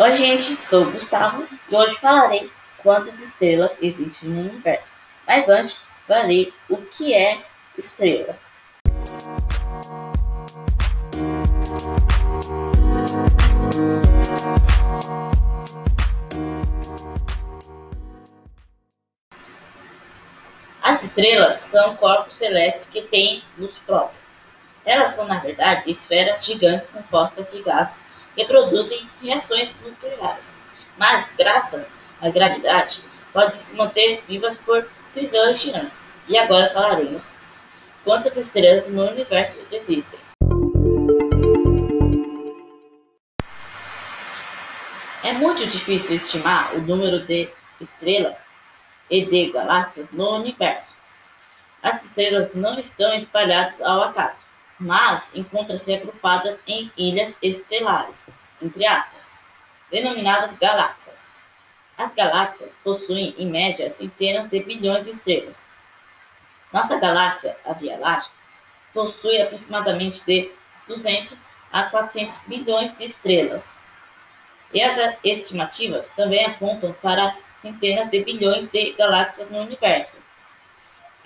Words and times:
Oi, 0.00 0.14
gente, 0.14 0.56
sou 0.70 0.84
o 0.84 0.92
Gustavo 0.92 1.44
e 1.68 1.74
hoje 1.74 1.96
falarei 1.96 2.48
quantas 2.76 3.20
estrelas 3.20 3.76
existem 3.82 4.28
no 4.28 4.48
universo. 4.48 4.96
Mas 5.26 5.48
antes, 5.48 5.80
falarei 6.06 6.54
o 6.70 6.76
que 6.76 7.12
é 7.12 7.42
estrela. 7.76 8.38
As 20.80 21.02
estrelas 21.02 21.54
são 21.54 21.96
corpos 21.96 22.36
celestes 22.36 22.88
que 22.88 23.02
têm 23.02 23.42
luz 23.58 23.78
própria. 23.84 24.16
Elas 24.86 25.08
são, 25.08 25.26
na 25.26 25.40
verdade, 25.40 25.90
esferas 25.90 26.44
gigantes 26.44 26.88
compostas 26.88 27.50
de 27.50 27.60
gases 27.62 28.04
que 28.38 28.44
produzem 28.44 29.04
reações 29.20 29.80
nucleares. 29.80 30.58
Mas, 30.96 31.32
graças 31.36 31.92
à 32.22 32.30
gravidade, 32.30 33.02
podem 33.32 33.58
se 33.58 33.74
manter 33.74 34.22
vivas 34.28 34.56
por 34.56 34.88
trilhões 35.12 35.60
de 35.60 35.70
anos. 35.72 35.98
E 36.28 36.38
agora 36.38 36.70
falaremos 36.70 37.32
quantas 38.04 38.36
estrelas 38.36 38.86
no 38.86 39.10
universo 39.10 39.60
existem. 39.72 40.20
É 45.24 45.32
muito 45.32 45.66
difícil 45.66 46.14
estimar 46.14 46.72
o 46.76 46.80
número 46.80 47.18
de 47.26 47.48
estrelas 47.80 48.46
e 49.10 49.26
de 49.26 49.50
galáxias 49.50 50.12
no 50.12 50.36
universo. 50.36 50.94
As 51.82 52.04
estrelas 52.04 52.54
não 52.54 52.78
estão 52.78 53.12
espalhadas 53.16 53.82
ao 53.82 54.02
acaso 54.02 54.47
mas 54.78 55.30
encontram-se 55.34 55.92
agrupadas 55.94 56.62
em 56.66 56.90
ilhas 56.96 57.36
estelares, 57.42 58.30
entre 58.62 58.86
aspas, 58.86 59.36
denominadas 59.90 60.56
galáxias. 60.56 61.26
As 61.96 62.14
galáxias 62.14 62.76
possuem, 62.84 63.34
em 63.38 63.50
média, 63.50 63.90
centenas 63.90 64.48
de 64.48 64.60
bilhões 64.62 65.04
de 65.04 65.10
estrelas. 65.10 65.66
Nossa 66.72 66.98
galáxia, 66.98 67.56
a 67.64 67.72
Via 67.72 67.98
Láctea, 67.98 68.30
possui 68.94 69.40
aproximadamente 69.40 70.24
de 70.24 70.50
200 70.86 71.36
a 71.72 71.84
400 71.84 72.36
bilhões 72.46 72.96
de 72.96 73.04
estrelas. 73.04 73.76
E 74.72 74.80
as 74.82 75.18
estimativas 75.24 76.08
também 76.10 76.44
apontam 76.44 76.92
para 77.02 77.36
centenas 77.56 78.08
de 78.10 78.22
bilhões 78.22 78.66
de 78.66 78.92
galáxias 78.92 79.50
no 79.50 79.58
universo. 79.58 80.16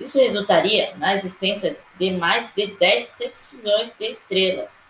Isso 0.02 0.18
resultaria 0.18 0.92
na 0.96 1.14
existência 1.14 1.78
de 1.96 2.10
mais 2.10 2.52
de 2.56 2.66
10 2.66 3.08
sextilhões 3.10 3.94
de 3.96 4.06
estrelas. 4.06 4.82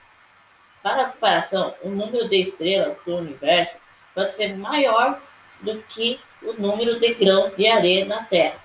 Para 0.82 1.04
comparação, 1.04 1.74
o 1.82 1.90
número 1.90 2.30
de 2.30 2.40
estrelas 2.40 2.96
do 3.04 3.16
universo 3.16 3.76
pode 4.14 4.34
ser 4.34 4.56
maior 4.56 5.20
do 5.60 5.82
que 5.82 6.18
o 6.42 6.54
número 6.54 6.98
de 6.98 7.12
grãos 7.12 7.54
de 7.54 7.66
areia 7.66 8.06
na 8.06 8.24
Terra, 8.24 8.56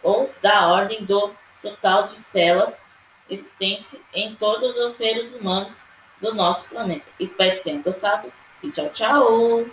ou 0.00 0.32
da 0.40 0.68
ordem 0.68 1.04
do 1.04 1.34
total 1.60 2.04
de 2.04 2.12
células 2.12 2.84
existentes 3.28 4.00
em 4.14 4.34
todos 4.36 4.76
os 4.76 4.94
seres 4.94 5.34
humanos 5.34 5.82
do 6.20 6.32
nosso 6.32 6.68
planeta. 6.68 7.08
Espero 7.18 7.56
que 7.58 7.64
tenham 7.64 7.82
gostado 7.82 8.32
e 8.62 8.70
tchau, 8.70 8.88
tchau! 8.90 9.66